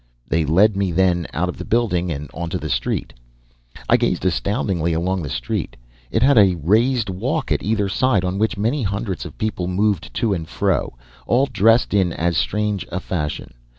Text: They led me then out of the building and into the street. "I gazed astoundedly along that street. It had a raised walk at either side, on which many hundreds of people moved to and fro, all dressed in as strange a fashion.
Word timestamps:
They 0.27 0.45
led 0.45 0.75
me 0.75 0.91
then 0.91 1.27
out 1.31 1.47
of 1.47 1.57
the 1.59 1.63
building 1.63 2.11
and 2.11 2.27
into 2.35 2.57
the 2.57 2.71
street. 2.71 3.13
"I 3.87 3.97
gazed 3.97 4.25
astoundedly 4.25 4.93
along 4.93 5.21
that 5.21 5.29
street. 5.29 5.75
It 6.09 6.23
had 6.23 6.39
a 6.39 6.55
raised 6.55 7.07
walk 7.07 7.51
at 7.51 7.61
either 7.61 7.87
side, 7.87 8.25
on 8.25 8.39
which 8.39 8.57
many 8.57 8.81
hundreds 8.81 9.25
of 9.27 9.37
people 9.37 9.67
moved 9.67 10.11
to 10.15 10.33
and 10.33 10.49
fro, 10.49 10.97
all 11.27 11.45
dressed 11.45 11.93
in 11.93 12.11
as 12.11 12.35
strange 12.35 12.83
a 12.91 12.99
fashion. 12.99 13.53